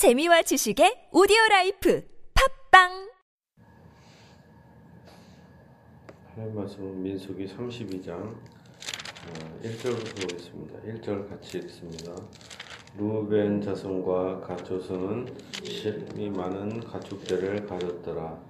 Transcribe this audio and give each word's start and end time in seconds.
재미와 0.00 0.40
지식의 0.40 1.10
오디오 1.12 1.36
라이프 1.50 2.02
팟빵 2.72 3.10
하나님 6.34 6.56
말씀 6.56 7.02
민수기 7.02 7.46
32장 7.46 8.12
어, 8.12 8.34
1절부터 9.62 10.22
보겠습니다. 10.22 10.80
1절 10.80 11.28
같이 11.28 11.58
읽습니다. 11.58 12.14
르우벤 12.96 13.60
자손과 13.60 14.40
갓 14.40 14.66
자손은 14.66 15.36
심히 15.64 16.30
많은 16.30 16.80
가축 16.80 17.16
떼를 17.16 17.66
가졌더라. 17.66 18.42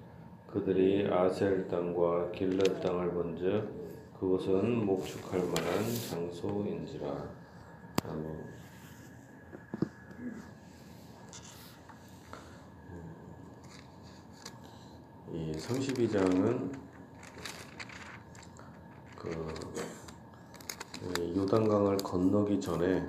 그들이 0.53 1.09
야셀 1.11 1.67
땅과 1.67 2.31
길르앗 2.31 2.81
땅을 2.81 3.11
본즉 3.11 4.15
그곳은 4.21 4.87
목축할 4.87 5.41
만한 5.41 5.85
장소인지라. 6.11 7.29
아멘. 8.05 8.51
이 15.33 15.53
32장은 15.71 16.73
그 19.17 19.31
요단강을 21.37 21.99
건너기 21.99 22.61
전에 22.61 23.07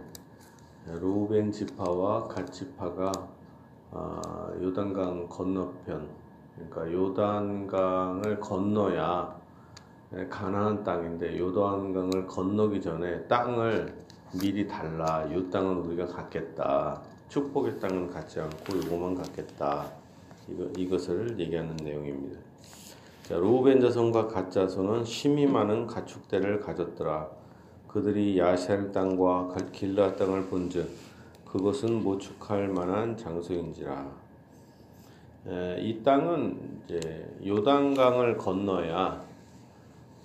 루벤 0.86 1.52
지파와 1.52 2.28
갓 2.28 2.52
지파가 2.52 3.12
아, 3.92 4.54
요단강 4.62 5.28
건너편 5.28 6.08
그러니까 6.56 6.92
요단강을 6.94 8.40
건너야 8.40 9.42
가나안 10.30 10.84
땅인데 10.84 11.40
요단강을 11.40 12.28
건너기 12.28 12.80
전에 12.82 13.26
땅을 13.28 14.02
미리 14.40 14.68
달라. 14.68 15.28
요 15.34 15.50
땅은 15.50 15.78
우리가 15.78 16.06
갖겠다. 16.06 17.02
축복의 17.28 17.80
땅은 17.80 18.10
갖지 18.10 18.40
않고 18.40 18.78
요거만 18.78 19.16
갖겠다 19.16 19.92
이거, 20.50 20.68
이것을 20.78 21.40
얘기하는 21.40 21.76
내용입니다. 21.78 22.40
자, 23.24 23.38
로벤 23.38 23.80
자손과 23.80 24.28
갓 24.28 24.52
자손은 24.52 25.06
심이 25.06 25.46
많은 25.46 25.88
가축대를 25.88 26.60
가졌더라. 26.60 27.30
그들이 27.88 28.38
야셀 28.38 28.92
땅과 28.92 29.56
길라 29.72 30.16
땅을 30.16 30.48
본즉 30.48 30.90
그것은 31.46 32.04
모축할 32.04 32.70
만한 32.70 33.18
장소인지라. 33.18 34.12
에, 35.48 35.82
이 35.82 36.02
땅은 36.02 36.82
이제 36.86 37.36
요단강을 37.46 38.38
건너야 38.38 39.24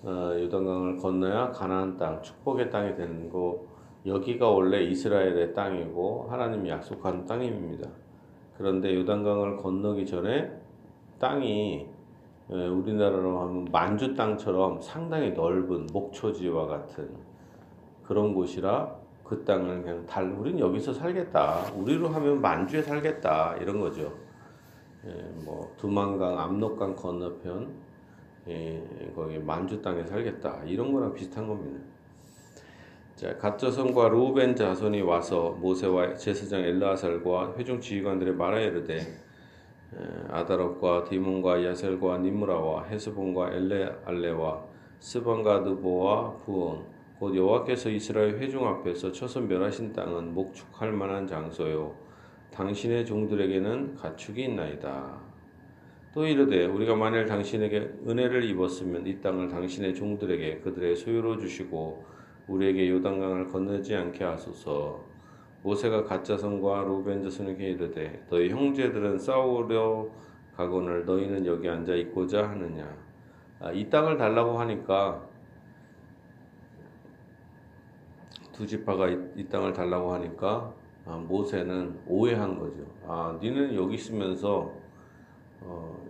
어, 0.03 0.33
요단강을 0.39 0.99
건너야 0.99 1.51
가나안 1.51 1.97
땅, 1.97 2.23
축복의 2.23 2.71
땅이 2.71 2.97
되는 2.97 3.29
거. 3.29 3.65
여기가 4.07 4.49
원래 4.49 4.85
이스라엘의 4.85 5.53
땅이고 5.53 6.29
하나님이 6.31 6.71
약속한 6.71 7.27
땅입니다. 7.27 7.89
그런데 8.57 8.95
요단강을 8.95 9.57
건너기 9.59 10.07
전에 10.07 10.51
땅이 11.19 11.87
우리나라로 12.49 13.41
하면 13.41 13.65
만주 13.71 14.15
땅처럼 14.15 14.81
상당히 14.81 15.33
넓은 15.33 15.89
목초지와 15.93 16.67
같은 16.67 17.09
그런 18.05 18.35
곳이라 18.35 19.07
그 19.25 19.45
땅을 19.45 19.83
그냥 19.83 20.07
달, 20.07 20.31
우린 20.31 20.59
여기서 20.59 20.93
살겠다. 20.93 21.73
우리로 21.75 22.09
하면 22.09 22.41
만주에 22.41 22.81
살겠다. 22.81 23.57
이런 23.57 23.81
거죠. 23.81 24.13
예, 25.05 25.11
뭐, 25.45 25.73
두만강, 25.77 26.39
압록강 26.39 26.95
건너편, 26.95 27.69
예, 28.47 29.13
거기 29.17 29.39
만주 29.39 29.83
땅에 29.83 30.05
살겠다. 30.05 30.63
이런 30.65 30.93
거랑 30.93 31.13
비슷한 31.13 31.49
겁니다. 31.49 31.81
자, 33.17 33.35
갓자손과 33.39 34.11
루벤 34.11 34.55
자손이 34.55 35.01
와서 35.01 35.57
모세와 35.59 36.17
제사장 36.17 36.61
엘라살과 36.61 37.55
회중 37.57 37.81
지휘관들의 37.81 38.35
말하 38.35 38.61
이르되 38.61 39.01
아다롯과 40.29 41.05
디몬과 41.05 41.65
야셀과 41.65 42.19
니므라와 42.19 42.85
헤스본과 42.85 43.55
엘레알레와 43.55 44.63
스반과 44.99 45.61
느보와 45.61 46.37
부온 46.45 46.85
곧 47.19 47.35
여호와께서 47.35 47.89
이스라엘 47.89 48.37
회중 48.39 48.67
앞에서 48.67 49.11
쳐서 49.13 49.41
멸하신 49.41 49.95
땅은 49.95 50.35
목축할 50.35 50.93
만한 50.93 51.27
장소요 51.27 51.97
당신의 52.53 53.07
종들에게는 53.07 53.95
가축이 53.95 54.45
있나이다. 54.45 55.19
또 56.13 56.27
이르되 56.27 56.67
우리가 56.67 56.95
만일 56.95 57.25
당신에게 57.25 57.79
은혜를 58.07 58.45
입었으면 58.45 59.07
이 59.07 59.23
땅을 59.23 59.49
당신의 59.49 59.95
종들에게 59.95 60.61
그들의 60.61 60.97
소유로 60.97 61.39
주시고 61.39 62.17
우리에게 62.49 62.89
요단강을 62.91 63.49
건너지 63.49 63.95
않게 63.95 64.25
하소서. 64.25 65.05
모세가 65.63 66.05
가짜 66.05 66.37
성과 66.37 66.83
루벤 66.83 67.23
자손에게 67.25 67.71
이르되 67.71 68.25
너희 68.31 68.51
형제들은 68.51 69.19
싸우려 69.19 70.07
가거늘 70.57 71.05
너희는 71.05 71.45
여기 71.45 71.69
앉아 71.69 71.93
있고자 71.95 72.49
하느냐 72.49 72.89
아, 73.59 73.73
이 73.73 73.91
땅을 73.91 74.17
달라고 74.17 74.59
하니까 74.61 75.27
두 78.53 78.65
지파가 78.65 79.09
이, 79.09 79.19
이 79.35 79.49
땅을 79.49 79.73
달라고 79.73 80.13
하니까 80.15 80.73
아, 81.05 81.17
모세는 81.17 82.01
오해한 82.07 82.59
거죠. 82.59 82.85
아, 83.07 83.37
니는 83.41 83.75
여기 83.75 83.95
있으면서 83.95 84.73
어, 85.61 86.07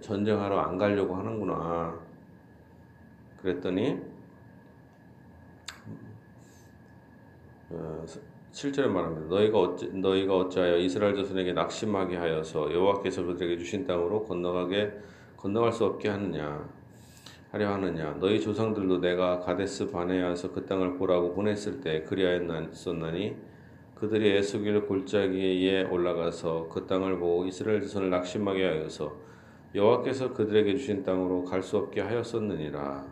전쟁하러 0.00 0.58
안 0.58 0.76
가려고 0.76 1.14
하는구나. 1.16 1.98
그랬더니 3.40 4.00
어, 7.70 8.04
7절에 8.52 8.86
말합니다. 8.86 9.28
너희가 9.28 9.58
어찌, 9.58 9.88
너희가 9.88 10.36
어찌하여 10.36 10.78
이스라엘 10.78 11.14
자손에게 11.16 11.52
낙심하게 11.52 12.16
하여서 12.16 12.72
여호와께서 12.72 13.24
그들에게 13.24 13.58
주신 13.58 13.86
땅으로 13.86 14.24
건너가게 14.24 14.92
건너갈 15.36 15.72
수 15.72 15.84
없게 15.84 16.08
하느냐 16.08 16.68
하려 17.50 17.74
하느냐 17.74 18.16
너희 18.18 18.40
조상들도 18.40 19.00
내가 19.00 19.40
가데스 19.40 19.90
바네아에서 19.90 20.52
그 20.52 20.64
땅을 20.64 20.96
보라고 20.96 21.34
보냈을 21.34 21.80
때 21.80 22.02
그리하였나니 22.04 23.36
그들이 23.94 24.30
에스길 24.36 24.86
골짜기에 24.86 25.84
올라가서 25.84 26.68
그 26.68 26.86
땅을 26.86 27.18
보고 27.18 27.46
이스라엘 27.46 27.80
자손을 27.82 28.10
낙심하게 28.10 28.64
하여서 28.64 29.16
여호와께서 29.74 30.32
그들에게 30.32 30.76
주신 30.76 31.02
땅으로 31.02 31.44
갈 31.44 31.62
수 31.62 31.76
없게 31.76 32.00
하였었느니라 32.00 33.06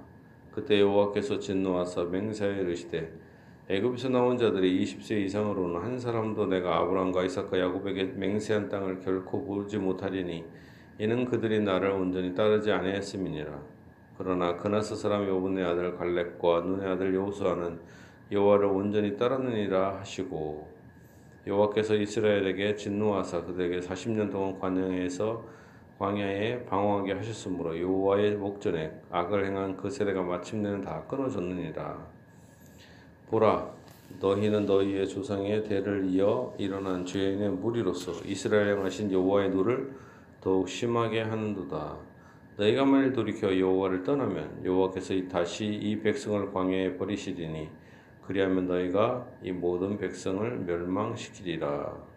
그때 0.53 0.81
여호와께서 0.81 1.38
진노하사 1.38 2.04
맹세하여 2.04 2.62
이르시되 2.62 3.24
애굽에서 3.66 4.10
나온 4.10 4.36
자들이 4.36 4.84
20세 4.84 5.25
이상으로는 5.25 5.80
한 5.80 5.98
사람도 5.98 6.47
내가 6.47 6.80
아브라함과 6.80 7.25
이삭과 7.25 7.58
야곱에게 7.58 8.04
맹세한 8.04 8.69
땅을 8.69 9.00
결코 9.00 9.42
보지 9.42 9.78
못하리니 9.78 10.44
이는 10.98 11.25
그들이 11.25 11.60
나를 11.60 11.92
온전히 11.92 12.34
따르지 12.34 12.70
아니했음이니라. 12.70 13.58
그러나 14.19 14.54
그나스 14.56 14.94
사람 14.97 15.26
여분네의 15.27 15.65
아들 15.64 15.97
갈렙과 15.97 16.60
눈의 16.60 16.92
아들 16.92 17.14
여호수아는 17.14 17.80
여호와를 18.30 18.66
온전히 18.66 19.16
따랐느니라 19.16 20.00
하시고 20.00 20.69
여호와께서 21.46 21.94
이스라엘에게 21.94 22.75
진노하사 22.75 23.44
그들에게 23.44 23.81
40년 23.81 24.31
동안 24.31 24.58
관영에서 24.58 25.42
광야에 25.98 26.66
방황하게 26.66 27.14
하셨으므로 27.14 27.81
여호와의 27.81 28.36
목전에 28.36 28.92
악을 29.10 29.46
행한 29.46 29.78
그 29.78 29.88
세대가 29.88 30.22
마침내는 30.22 30.82
다 30.82 31.02
끊어졌느니라. 31.08 32.13
보라 33.31 33.75
너희는 34.21 34.67
너희의 34.67 35.09
조상의 35.09 35.65
대를 35.65 36.07
이어 36.11 36.55
일어난 36.59 37.05
죄인의 37.05 37.51
무리로서 37.51 38.12
이스라엘 38.25 38.77
향하신 38.77 39.11
여호와의 39.11 39.51
노를 39.51 39.93
더욱 40.41 40.69
심하게 40.69 41.23
하는도다. 41.23 41.97
너희가 42.57 42.85
만일 42.85 43.12
돌이켜 43.12 43.59
여호와를 43.59 44.05
떠나면 44.05 44.65
여호와께서 44.65 45.15
다시 45.29 45.67
이 45.67 46.01
백성을 46.01 46.53
광야에 46.53 46.97
버리시리니 46.97 47.69
그리하면 48.27 48.69
너희가 48.69 49.27
이 49.43 49.53
모든 49.53 49.99
백성을 49.99 50.59
멸망시키리라. 50.61 52.15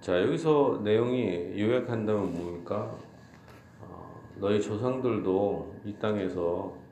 자 0.00 0.22
여기서 0.22 0.80
내용이 0.84 1.60
요약한다면 1.60 2.32
뭡니까? 2.32 2.96
어, 3.82 4.22
너희 4.36 4.62
조상들도 4.62 5.74
이 5.84 5.92
땅에서 5.94 6.87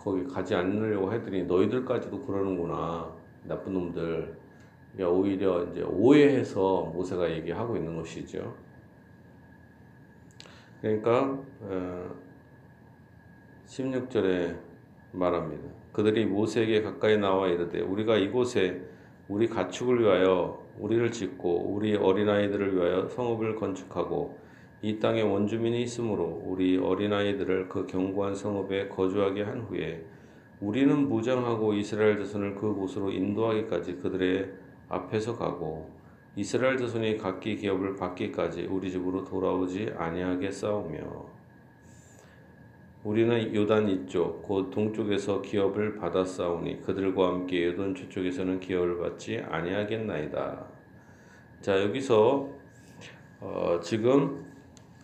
거기 0.00 0.24
가지 0.24 0.54
않으려고 0.54 1.12
해더니 1.12 1.44
너희들까지도 1.44 2.24
그러는구나 2.24 3.14
나쁜 3.44 3.74
놈들 3.74 4.40
그러니까 4.92 5.18
오히려 5.18 5.64
이제 5.64 5.82
오해해서 5.82 6.90
모세가 6.94 7.30
얘기하고 7.30 7.76
있는 7.76 7.96
것이죠. 7.96 8.56
그러니까 10.80 11.38
16절에 13.66 14.56
어, 14.56 14.60
말합니다. 15.12 15.68
그들이 15.92 16.24
모세에게 16.26 16.82
가까이 16.82 17.18
나와 17.18 17.48
이르되 17.48 17.80
우리가 17.80 18.16
이곳에 18.16 18.82
우리 19.28 19.48
가축을 19.48 20.00
위하여 20.00 20.66
우리를 20.78 21.10
짓고 21.12 21.72
우리 21.72 21.94
어린아이들을 21.94 22.74
위하여 22.74 23.08
성읍을 23.08 23.56
건축하고 23.56 24.38
이 24.82 24.98
땅에 24.98 25.20
원주민이 25.20 25.82
있으므로 25.82 26.42
우리 26.44 26.78
어린아이들을 26.78 27.68
그 27.68 27.86
견고한 27.86 28.34
성읍에 28.34 28.88
거주하게 28.88 29.42
한 29.42 29.60
후에 29.60 30.04
우리는 30.60 31.08
무장하고 31.08 31.74
이스라엘 31.74 32.18
자손을 32.18 32.54
그곳으로 32.54 33.10
인도하기까지 33.10 33.96
그들의 33.96 34.50
앞에서 34.88 35.36
가고 35.36 35.90
이스라엘 36.36 36.78
자손이 36.78 37.18
각기 37.18 37.56
기업을 37.56 37.96
받기까지 37.96 38.66
우리 38.66 38.90
집으로 38.90 39.24
돌아오지 39.24 39.92
아니하게 39.96 40.50
싸우며 40.50 41.40
우리는 43.02 43.54
요단 43.54 43.88
이쪽 43.88 44.42
곧 44.42 44.70
동쪽에서 44.70 45.40
기업을 45.40 45.96
받아 45.96 46.24
싸우니 46.24 46.82
그들과 46.82 47.28
함께 47.28 47.66
요단 47.66 47.94
저쪽에서는 47.94 48.60
기업을 48.60 48.98
받지 48.98 49.38
아니하겠나이다. 49.38 50.66
자 51.62 51.82
여기서 51.82 52.48
어, 53.40 53.80
지금 53.82 54.49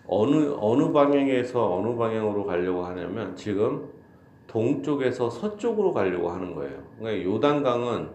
어느 0.09 0.55
어느 0.59 0.93
방향에서 0.93 1.77
어느 1.77 1.97
방향으로 1.97 2.45
가려고 2.45 2.85
하냐면 2.85 3.35
지금 3.35 3.91
동쪽에서 4.47 5.29
서쪽으로 5.29 5.93
가려고 5.93 6.31
하는 6.31 6.55
거예요. 6.55 6.83
그러니까 6.99 7.25
요단강은 7.25 8.11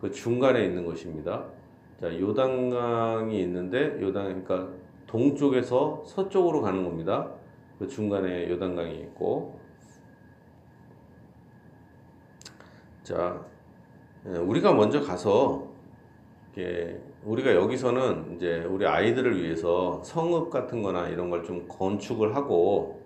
그 0.00 0.10
중간에 0.10 0.64
있는 0.64 0.84
것입니다. 0.84 1.44
자, 2.00 2.18
요단강이 2.18 3.40
있는데 3.42 4.00
요단 4.00 4.44
그러니까 4.44 4.68
동쪽에서 5.06 6.02
서쪽으로 6.06 6.62
가는 6.62 6.82
겁니다. 6.84 7.30
그 7.78 7.86
중간에 7.86 8.50
요단강이 8.50 8.94
있고 9.00 9.58
자, 13.02 13.44
예, 14.26 14.38
우리가 14.38 14.72
먼저 14.72 15.00
가서 15.00 15.68
우리가 17.24 17.54
여기서는 17.54 18.34
이제 18.34 18.64
우리 18.68 18.86
아이들을 18.86 19.40
위해서 19.42 20.02
성읍 20.02 20.50
같은 20.50 20.82
거나 20.82 21.08
이런 21.08 21.30
걸 21.30 21.44
좀 21.44 21.66
건축을 21.68 22.34
하고 22.34 23.00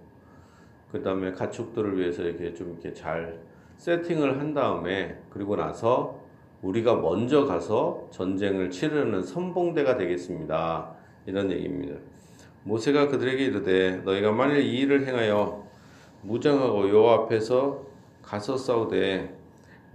그 0.90 1.02
다음에 1.02 1.32
가축들을 1.32 1.98
위해서 1.98 2.22
이렇게 2.22 2.54
좀 2.54 2.72
이렇게 2.72 2.92
잘 2.92 3.40
세팅을 3.76 4.38
한 4.40 4.54
다음에 4.54 5.18
그리고 5.30 5.56
나서 5.56 6.20
우리가 6.62 6.96
먼저 6.96 7.44
가서 7.44 8.08
전쟁을 8.10 8.70
치르는 8.70 9.22
선봉대가 9.22 9.96
되겠습니다. 9.98 10.94
이런 11.26 11.50
얘기입니다. 11.50 11.96
모세가 12.62 13.08
그들에게 13.08 13.44
이르되 13.44 13.96
너희가 14.04 14.32
만일 14.32 14.60
이 14.60 14.78
일을 14.80 15.06
행하여 15.06 15.64
무장하고 16.22 16.88
여호와 16.88 17.14
앞에서 17.24 17.84
가서 18.22 18.56
싸우되 18.56 19.36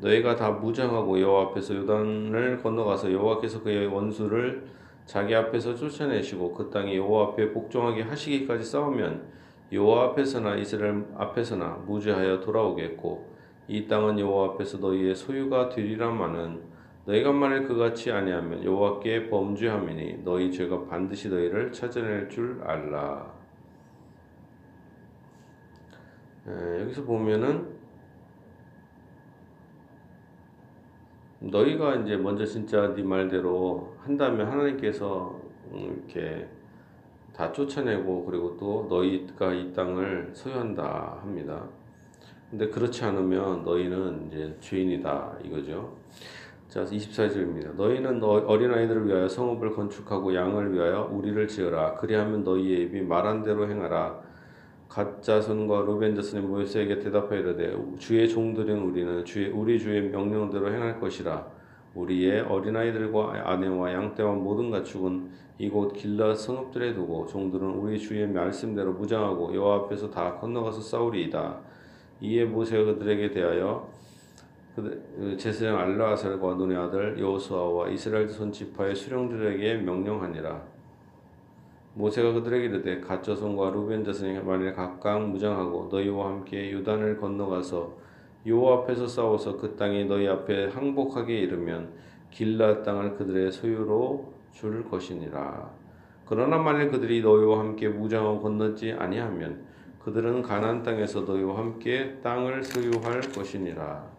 너희가 0.02 0.36
다 0.36 0.52
무장하고 0.52 1.20
여호와 1.20 1.44
앞에서 1.48 1.76
요단을 1.76 2.62
건너가서 2.62 3.12
여호와께서 3.12 3.64
그의 3.64 3.88
원수를 3.88 4.68
자기 5.06 5.36
앞에서 5.36 5.76
쫓아내시고 5.76 6.54
그 6.54 6.70
땅이 6.70 6.96
여호와 6.96 7.30
앞에 7.30 7.52
복종하게 7.52 8.04
하시기까지 8.04 8.64
싸우면 8.64 9.24
여호와 9.72 10.06
앞에서나 10.06 10.56
이스라엘 10.56 11.06
앞에서나 11.16 11.84
무죄하여 11.86 12.40
돌아오겠고 12.40 13.28
이 13.68 13.88
땅은 13.88 14.20
여호와 14.20 14.54
앞에서 14.54 14.78
너희의 14.78 15.16
소유가 15.16 15.70
되리라마는 15.70 16.62
너희가 17.06 17.32
만일 17.32 17.68
그같이 17.68 18.12
아니하면 18.12 18.64
여호와께 18.64 19.30
범죄함이니 19.30 20.24
너희 20.24 20.52
죄가 20.52 20.86
반드시 20.86 21.30
너희를 21.30 21.72
찾아낼 21.72 22.30
줄 22.30 22.62
알라. 22.64 23.34
에, 26.48 26.82
여기서 26.82 27.04
보면은 27.04 27.79
너희가 31.52 31.96
이제 31.96 32.16
먼저 32.18 32.46
진짜 32.46 32.94
네 32.94 33.04
말대로 33.04 33.96
한다면 34.02 34.48
하나님께서 34.48 35.40
음, 35.72 36.04
이렇게 36.08 36.48
다 37.34 37.52
쫓아내고 37.52 38.26
그리고 38.26 38.58
또 38.58 38.88
너희가 38.90 39.54
이 39.54 39.74
땅을 39.74 40.32
소유한다 40.34 41.20
합니다. 41.22 41.64
근데 42.50 42.68
그렇지 42.68 43.04
않으면 43.06 43.64
너희는 43.64 44.28
이제 44.28 44.58
죄인이다 44.60 45.38
이거죠. 45.44 45.96
자, 46.68 46.84
24절입니다. 46.84 47.74
너희는 47.76 48.20
너, 48.20 48.28
어린아이들을 48.46 49.08
위하여 49.08 49.28
성읍을 49.28 49.74
건축하고 49.74 50.36
양을 50.36 50.74
위하여 50.74 51.10
우리를 51.12 51.48
지어라. 51.48 51.96
그리하면 51.96 52.44
너희의 52.44 52.84
입이 52.84 53.02
말한 53.02 53.44
대로 53.44 53.68
행하라. 53.68 54.22
가짜손과 54.90 55.82
루벤 55.82 56.16
자손이 56.16 56.46
모세에게 56.48 57.00
대답하여 57.00 57.40
이르되 57.40 57.76
주의 58.00 58.28
종들은 58.28 58.82
우리는 58.82 59.24
주의 59.24 59.50
우리 59.50 59.80
주의 59.80 60.02
명령대로 60.02 60.74
행할 60.74 61.00
것이라. 61.00 61.60
우리의 61.96 62.42
어린아이들과 62.42 63.50
아내와 63.52 63.94
양떼와 63.94 64.34
모든 64.34 64.70
가축은 64.72 65.30
이곳 65.60 65.94
길라 65.94 66.34
성읍들에 66.36 66.94
두고 66.94 67.28
종들은 67.28 67.68
우리 67.68 68.00
주의 68.00 68.28
말씀대로 68.28 68.94
무장하고 68.94 69.54
여호와 69.54 69.76
앞에서 69.78 70.10
다 70.10 70.36
건너가서 70.36 70.82
싸우리이다. 70.82 71.60
이에 72.22 72.46
모세가 72.46 72.86
그들에게 72.86 73.32
대하여 73.32 73.90
그 74.76 75.36
제사장 75.38 75.78
알라아살과 75.78 76.56
눈의 76.56 76.78
아들 76.78 77.20
여호수아와 77.20 77.90
이스라엘 77.90 78.28
손 78.30 78.52
지파의 78.52 78.96
수령들에게 78.96 79.78
명령하니라. 79.78 80.79
모세가 82.00 82.32
그들에게 82.32 82.66
이르되 82.68 83.02
갓 83.02 83.22
자손과 83.22 83.72
루벤 83.72 84.06
자손이 84.06 84.40
만일 84.40 84.74
각각 84.74 85.22
무장하고 85.32 85.90
너희와 85.92 86.30
함께 86.30 86.72
유단을 86.72 87.18
건너가서 87.18 87.94
여호와 88.46 88.84
앞에서 88.84 89.06
싸워서 89.06 89.58
그 89.58 89.76
땅이 89.76 90.06
너희 90.06 90.26
앞에 90.26 90.68
항복하게 90.68 91.40
이르면 91.40 91.90
길라 92.32 92.84
땅을 92.84 93.18
그들의 93.18 93.52
소유로 93.52 94.32
줄 94.54 94.90
것이니라. 94.90 95.70
그러나 96.26 96.58
만일 96.58 96.90
그들이 96.90 97.22
너희와 97.22 97.60
함께 97.60 97.90
무장하고 97.90 98.40
건너지 98.40 98.94
아니하면 98.94 99.66
그들은 100.02 100.42
가나안 100.42 100.84
땅에서 100.84 101.22
너희와 101.24 101.58
함께 101.58 102.18
땅을 102.24 102.64
소유할 102.64 103.20
것이니라. 103.20 104.19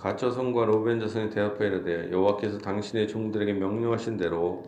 가처성과 0.00 0.64
로벤 0.66 1.00
자손이 1.00 1.30
대답하여 1.30 1.68
이르되 1.68 2.10
여호와께서 2.12 2.58
당신의 2.58 3.08
종들에게 3.08 3.52
명령하신 3.54 4.16
대로 4.16 4.64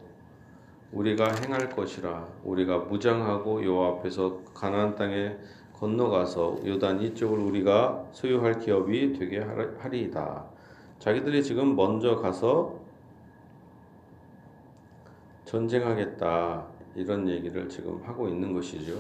우리가 0.93 1.32
행할 1.44 1.71
것이라 1.71 2.27
우리가 2.43 2.79
무장하고 2.79 3.65
여호와 3.65 3.88
앞에서 3.99 4.41
가나안 4.55 4.97
땅에 4.97 5.37
건너가서 5.75 6.61
요단 6.67 7.00
이쪽을 7.00 7.38
우리가 7.38 8.09
소유할 8.12 8.59
기업이 8.59 9.19
되게 9.19 9.38
하리이다. 9.79 10.44
자기들이 10.99 11.43
지금 11.43 11.75
먼저 11.75 12.17
가서 12.17 12.79
전쟁하겠다 15.47 16.67
이런 16.97 17.27
얘기를 17.29 17.69
지금 17.69 18.03
하고 18.05 18.29
있는 18.29 18.53
것이죠. 18.53 18.93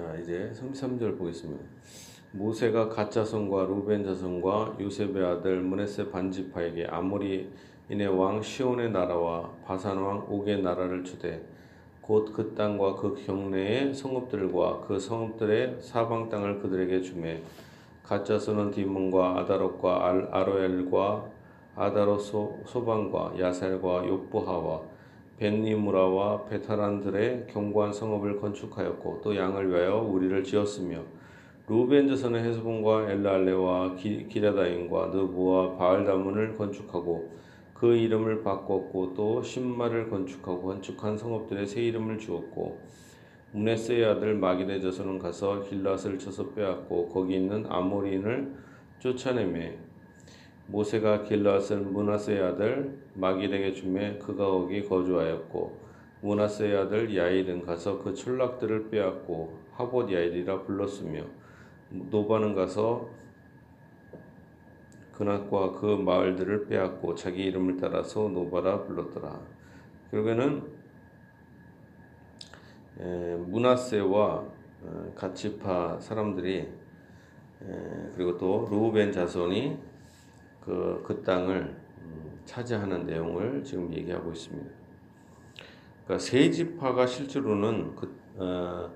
자, 0.00 0.16
이제 0.16 0.50
33절 0.54 1.18
보겠습니다. 1.18 1.62
모세가 2.32 2.88
가짜성과 2.88 3.64
루벤 3.64 4.02
자손과 4.02 4.78
요셉의 4.80 5.22
아들 5.22 5.60
문에세 5.60 6.10
반지파에게 6.10 6.86
아모리인의 6.86 8.08
왕 8.08 8.40
시온의 8.40 8.92
나라와 8.92 9.50
바산 9.66 9.98
왕 9.98 10.24
옥의 10.26 10.62
나라를 10.62 11.04
주되 11.04 11.44
곧 12.00 12.32
그 12.32 12.54
땅과 12.54 12.94
그 12.96 13.14
경내의 13.26 13.92
성읍들과 13.92 14.86
그 14.88 14.98
성읍들의 14.98 15.82
사방 15.82 16.30
땅을 16.30 16.60
그들에게 16.60 17.02
주매 17.02 17.42
가짜손은 18.02 18.70
디몬과 18.70 19.40
아다롯과 19.40 20.28
아로엘과 20.30 21.26
아다롯 21.76 22.22
소방과 22.64 23.34
야살과 23.38 24.08
욕보하와 24.08 24.80
벤니무라와 25.40 26.44
베타란들의 26.44 27.46
견고한 27.48 27.94
성읍을 27.94 28.40
건축하였고 28.40 29.22
또 29.24 29.34
양을 29.34 29.70
위하여 29.70 29.96
우리를 29.96 30.44
지었으며 30.44 31.02
루벤 31.66 32.08
자손의 32.08 32.44
헤스본과 32.44 33.10
엘랄레와 33.10 33.94
기라다인과 33.94 35.06
느부와 35.06 35.76
바알다문을 35.76 36.56
건축하고 36.56 37.30
그 37.72 37.96
이름을 37.96 38.42
바꿨고 38.42 39.14
또 39.14 39.42
신마를 39.42 40.10
건축하고 40.10 40.62
건축한 40.62 41.16
성읍들의 41.16 41.66
새 41.66 41.80
이름을 41.84 42.18
주었고 42.18 42.78
문에스의 43.52 44.04
아들 44.04 44.34
마기네 44.34 44.80
자손은 44.80 45.18
가서 45.18 45.62
길랏을 45.62 46.18
쳐서 46.18 46.50
빼앗고 46.50 47.08
거기 47.08 47.36
있는 47.36 47.64
아모리인을 47.66 48.54
쫓아내매 48.98 49.78
모세가 50.70 51.24
길르앗을 51.24 51.80
므낫세의 51.80 52.42
아들 52.42 52.96
마길에게 53.14 53.74
주매 53.74 54.16
그가 54.18 54.46
거기 54.46 54.86
거주하였고 54.86 55.80
므낫세의 56.22 56.76
아들 56.76 57.16
야일은 57.16 57.66
가서 57.66 57.98
그 57.98 58.14
촌락들을 58.14 58.88
빼앗고 58.90 59.58
하봇 59.72 60.12
야일이라 60.12 60.62
불렀으며 60.62 61.24
노바는 61.90 62.54
가서 62.54 63.08
그낫과 65.12 65.72
그 65.72 65.86
마을들을 65.86 66.66
빼앗고 66.66 67.14
자기 67.14 67.44
이름을 67.44 67.76
따라서 67.76 68.28
노바라 68.28 68.84
불렀더라. 68.84 69.38
결국에는 70.10 70.62
므낫세와 73.46 74.60
어, 74.82 75.12
갓 75.14 75.51
지파 75.51 76.00
사람들이 76.00 76.66
그리고 78.14 78.38
또 78.38 78.66
루벤 78.70 79.12
자손이 79.12 79.89
그, 80.60 81.02
그 81.06 81.22
땅을 81.22 81.76
음, 81.98 82.40
차지하는 82.44 83.06
내용을 83.06 83.62
지금 83.64 83.92
얘기하고 83.92 84.32
있습니다. 84.32 84.70
그러니까 86.04 86.18
세 86.18 86.50
지파가 86.50 87.06
실제로는 87.06 87.94
그 87.96 88.20
어, 88.36 88.90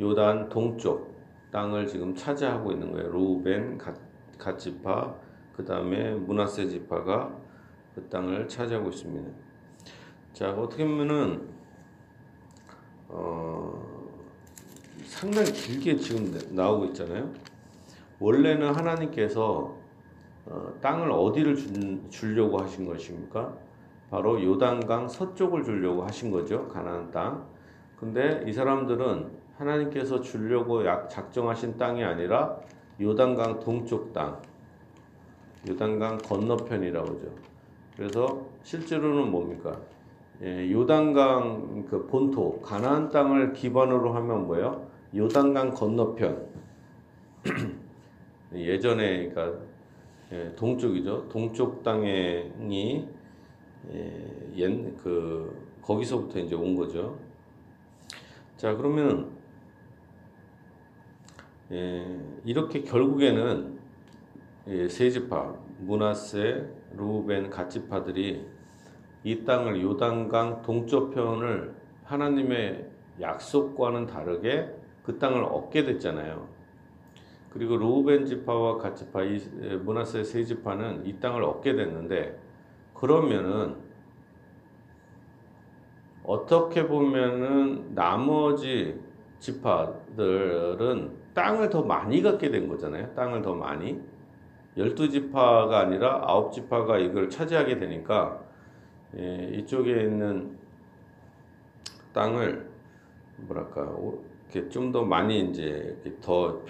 요단 0.00 0.48
동쪽 0.48 1.16
땅을 1.50 1.86
지금 1.86 2.14
차지하고 2.14 2.72
있는 2.72 2.92
거예요. 2.92 3.10
루벤, 3.10 3.78
갓 4.38 4.58
지파, 4.58 5.14
그 5.56 5.64
다음에 5.64 6.14
문하세 6.14 6.68
지파가 6.68 7.34
그 7.94 8.06
땅을 8.08 8.46
차지하고 8.46 8.90
있습니다. 8.90 9.30
자 10.34 10.52
어떻게 10.52 10.84
보면은 10.84 11.48
어, 13.08 13.82
상당히 15.04 15.50
길게 15.52 15.96
지금 15.96 16.38
나오고 16.54 16.86
있잖아요. 16.86 17.32
원래는 18.18 18.74
하나님께서 18.74 19.52
어, 19.62 19.85
땅을 20.80 21.10
어디를 21.10 21.56
주, 21.56 22.08
주려고 22.08 22.58
하신 22.58 22.86
것입니까? 22.86 23.52
바로 24.10 24.42
요단강 24.42 25.08
서쪽을 25.08 25.64
주려고 25.64 26.04
하신 26.04 26.30
거죠. 26.30 26.68
가나안 26.68 27.10
땅. 27.10 27.46
근데 27.98 28.44
이 28.46 28.52
사람들은 28.52 29.30
하나님께서 29.58 30.20
주려고 30.20 30.84
약 30.84 31.08
작정하신 31.08 31.76
땅이 31.78 32.04
아니라 32.04 32.56
요단강 33.00 33.60
동쪽 33.60 34.12
땅, 34.12 34.40
요단강 35.68 36.18
건너편이라고 36.18 37.08
하죠. 37.08 37.28
그래서 37.96 38.46
실제로는 38.62 39.30
뭡니까? 39.30 39.76
예, 40.42 40.70
요단강 40.70 41.86
그 41.88 42.06
본토 42.06 42.60
가나안 42.60 43.08
땅을 43.08 43.54
기반으로 43.54 44.12
하면 44.12 44.46
뭐예요? 44.46 44.86
요단강 45.14 45.70
건너편 45.72 46.46
예전에 48.54 49.28
그러니까 49.28 49.58
예, 50.32 50.52
동쪽이죠. 50.56 51.28
동쪽 51.28 51.82
땅이 51.82 53.08
예, 53.92 54.52
옛 54.56 54.96
그 55.02 55.66
거기서부터 55.82 56.40
이제 56.40 56.56
온 56.56 56.74
거죠. 56.74 57.16
자 58.56 58.74
그러면 58.74 59.30
예, 61.70 62.04
이렇게 62.44 62.82
결국에는 62.82 63.78
예, 64.68 64.88
세 64.88 65.10
지파 65.10 65.54
문하세, 65.78 66.66
루벤, 66.96 67.50
갓 67.50 67.68
지파들이 67.68 68.44
이 69.22 69.44
땅을 69.44 69.80
요단강 69.82 70.62
동쪽편을 70.62 71.74
하나님의 72.04 72.90
약속과는 73.20 74.06
다르게 74.06 74.74
그 75.04 75.18
땅을 75.18 75.44
얻게 75.44 75.84
됐잖아요. 75.84 76.55
그리고 77.56 77.76
루벤 77.78 78.26
지파와 78.26 78.76
갓지파, 78.78 79.22
이 79.24 79.38
문하세 79.82 80.24
세 80.24 80.44
지파는 80.44 81.06
이 81.06 81.18
땅을 81.18 81.42
얻게 81.42 81.74
됐는데 81.74 82.38
그러면은 82.92 83.76
어떻게 86.22 86.86
보면은 86.86 87.94
나머지 87.94 89.00
지파들은 89.38 91.16
땅을 91.34 91.70
더 91.70 91.82
많이 91.82 92.20
갖게 92.22 92.50
된 92.50 92.68
거잖아요. 92.68 93.14
땅을 93.14 93.40
더 93.42 93.54
많이. 93.54 94.00
열두 94.76 95.08
지파가 95.08 95.78
아니라 95.80 96.20
아홉 96.24 96.52
지파가 96.52 96.98
이걸 96.98 97.30
차지하게 97.30 97.78
되니까 97.78 98.42
예, 99.16 99.50
이쪽에 99.54 100.02
있는 100.02 100.58
땅을 102.12 102.68
뭐랄까 103.38 103.86
좀 104.70 104.92
더 104.92 105.04
많이 105.04 105.40
이제 105.40 105.96
더 106.20 106.62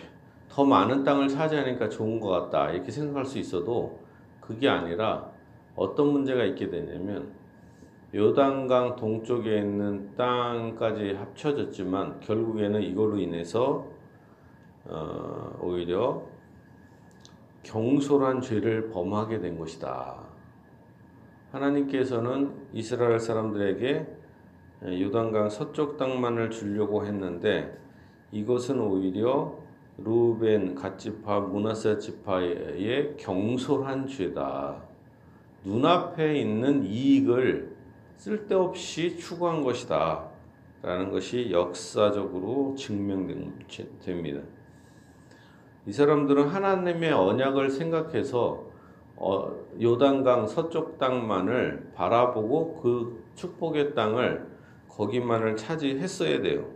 더 0.49 0.65
많은 0.65 1.05
땅을 1.05 1.29
차지하니까 1.29 1.89
좋은 1.89 2.21
것 2.21 2.29
같다 2.29 2.71
이렇게 2.71 2.91
생각할 2.91 3.25
수 3.25 3.39
있어도 3.39 3.99
그게 4.41 4.69
아니라 4.69 5.31
어떤 5.75 6.09
문제가 6.09 6.45
있게 6.45 6.71
되냐면 6.71 7.33
요단강 8.15 8.97
동쪽에 8.97 9.59
있는 9.59 10.15
땅까지 10.17 11.15
합쳐졌지만 11.15 12.21
결국에는 12.21 12.81
이걸로 12.83 13.19
인해서 13.19 13.87
어, 14.85 15.59
오히려 15.61 16.23
경솔한 17.65 18.41
죄를 18.41 18.91
범하게 18.91 19.41
된 19.41 19.59
것이다. 19.59 20.17
하나님께서는 21.51 22.55
이스라엘 22.73 23.19
사람들에게 23.19 24.07
요단강 24.85 25.51
서쪽 25.51 25.97
땅만을 25.97 26.51
주려고 26.51 27.05
했는데 27.05 27.77
이것은 28.31 28.81
오히려 28.81 29.59
루벤, 29.99 30.75
갓지파, 30.75 31.41
문하세 31.41 31.99
지파의 31.99 33.17
경솔한 33.17 34.07
죄다. 34.07 34.83
눈앞에 35.65 36.39
있는 36.39 36.85
이익을 36.85 37.75
쓸데없이 38.17 39.17
추구한 39.17 39.63
것이다. 39.63 40.29
라는 40.83 41.11
것이 41.11 41.51
역사적으로 41.51 42.75
증명됩니다. 42.77 44.41
이 45.87 45.93
사람들은 45.93 46.49
하나님의 46.49 47.13
언약을 47.13 47.71
생각해서 47.71 48.67
어, 49.17 49.51
요단강 49.81 50.47
서쪽 50.47 50.99
땅만을 50.99 51.93
바라보고 51.95 52.81
그 52.83 53.25
축복의 53.35 53.95
땅을 53.95 54.47
거기만을 54.89 55.57
차지했어야 55.57 56.43
돼요. 56.43 56.67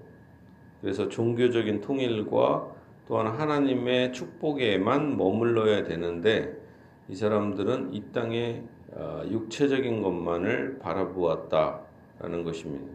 그래서 0.80 1.08
종교적인 1.08 1.82
통일과 1.82 2.79
또한 3.10 3.26
하나님의 3.26 4.12
축복에만 4.12 5.16
머물러야 5.16 5.82
되는데 5.82 6.56
이 7.08 7.16
사람들은 7.16 7.92
이 7.92 8.12
땅의 8.12 8.62
어, 8.92 9.22
육체적인 9.28 10.00
것만을 10.00 10.78
바라보았다라는 10.78 12.44
것입니다. 12.44 12.86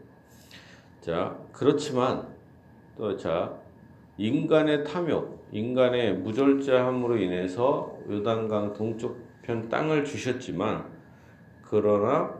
자, 1.02 1.38
그렇지만 1.52 2.30
또 2.96 3.18
자, 3.18 3.60
인간의 4.18 4.86
탐욕, 4.86 5.50
인간의 5.52 6.20
무절제함으로 6.20 7.18
인해서 7.18 7.98
요단강 8.10 8.72
동쪽편 8.72 9.68
땅을 9.68 10.06
주셨지만 10.06 10.86
그러나 11.62 12.40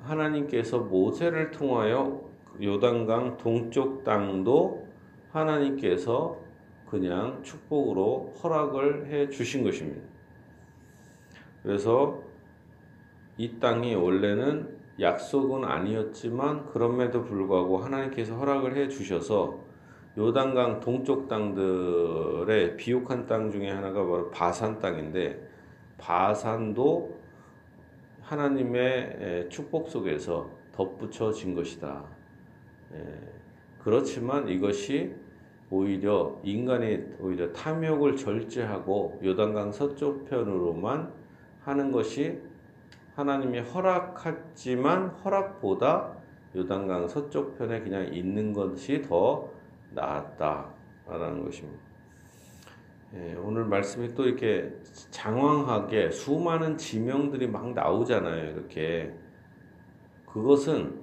하나님께서 0.00 0.80
모세를 0.80 1.52
통하여 1.52 2.20
요단강 2.60 3.36
동쪽 3.36 4.02
땅도 4.02 4.88
하나님께서 5.30 6.49
그냥 6.90 7.40
축복으로 7.42 8.34
허락을 8.42 9.06
해 9.06 9.28
주신 9.28 9.62
것입니다. 9.62 10.02
그래서 11.62 12.20
이 13.36 13.60
땅이 13.60 13.94
원래는 13.94 14.76
약속은 14.98 15.64
아니었지만 15.64 16.66
그럼에도 16.66 17.22
불구하고 17.22 17.78
하나님께서 17.78 18.34
허락을 18.34 18.76
해 18.76 18.88
주셔서 18.88 19.60
요단강 20.18 20.80
동쪽 20.80 21.28
땅들의 21.28 22.76
비옥한 22.76 23.26
땅 23.26 23.50
중에 23.50 23.70
하나가 23.70 24.04
바로 24.04 24.30
바산 24.30 24.78
땅인데 24.80 25.48
바산도 25.96 27.20
하나님의 28.20 29.48
축복 29.48 29.88
속에서 29.88 30.50
덧붙여진 30.72 31.54
것이다. 31.54 32.04
그렇지만 33.78 34.48
이것이 34.48 35.14
오히려 35.70 36.36
인간이 36.42 36.98
오히려 37.20 37.52
탐욕을 37.52 38.16
절제하고 38.16 39.20
요단강 39.22 39.70
서쪽 39.70 40.28
편으로만 40.28 41.12
하는 41.60 41.92
것이 41.92 42.40
하나님이 43.14 43.60
허락했지만 43.60 45.08
허락보다 45.08 46.16
요단강 46.56 47.06
서쪽 47.06 47.56
편에 47.56 47.80
그냥 47.80 48.12
있는 48.12 48.52
것이 48.52 49.02
더 49.02 49.48
나았다라는 49.92 51.44
것입니다. 51.44 51.90
예, 53.14 53.34
오늘 53.34 53.64
말씀이 53.64 54.14
또 54.14 54.24
이렇게 54.24 54.72
장황하게 55.10 56.10
수많은 56.10 56.76
지명들이 56.76 57.48
막 57.48 57.72
나오잖아요. 57.72 58.52
이렇게 58.52 59.12
그것은 60.26 60.99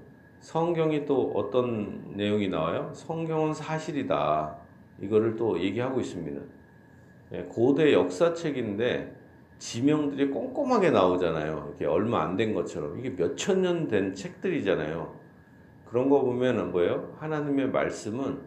성경이 0.47 1.05
또 1.05 1.33
어떤 1.35 2.13
내용이 2.15 2.47
나와요? 2.47 2.89
성경은 2.93 3.53
사실이다. 3.53 4.55
이거를 5.01 5.35
또 5.35 5.59
얘기하고 5.59 5.99
있습니다. 5.99 6.41
예, 7.33 7.41
고대 7.49 7.91
역사책인데 7.91 9.13
지명들이 9.57 10.29
꼼꼼하게 10.29 10.91
나오잖아요. 10.91 11.73
이게 11.75 11.85
얼마 11.85 12.23
안 12.23 12.37
된 12.37 12.53
것처럼. 12.53 12.97
이게 12.97 13.09
몇 13.13 13.35
천 13.35 13.61
년 13.61 13.89
된 13.89 14.15
책들이잖아요. 14.15 15.13
그런 15.85 16.09
거 16.09 16.21
보면은 16.21 16.71
뭐예요? 16.71 17.13
하나님의 17.19 17.69
말씀은 17.71 18.39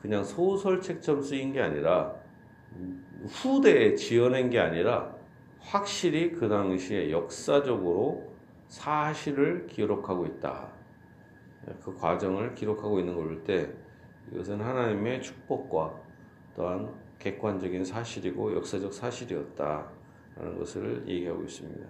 그냥 0.00 0.22
소설책처럼 0.22 1.20
쓰인 1.20 1.52
게 1.52 1.60
아니라 1.60 2.14
후대에 3.26 3.96
지어낸 3.96 4.50
게 4.50 4.60
아니라 4.60 5.12
확실히 5.58 6.30
그 6.30 6.48
당시에 6.48 7.10
역사적으로 7.10 8.30
사실을 8.68 9.66
기록하고 9.66 10.26
있다. 10.26 10.78
그 11.82 11.94
과정을 11.96 12.54
기록하고 12.54 12.98
있는 13.00 13.14
걸 13.14 13.24
볼 13.24 13.44
때 13.44 13.70
이것은 14.32 14.60
하나님의 14.60 15.22
축복과 15.22 15.94
또한 16.54 16.92
객관적인 17.18 17.84
사실이고 17.84 18.54
역사적 18.56 18.92
사실이었다. 18.92 19.90
라는 20.36 20.58
것을 20.58 21.04
얘기하고 21.06 21.42
있습니다. 21.42 21.86